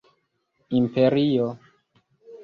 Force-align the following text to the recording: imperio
imperio 0.79 1.47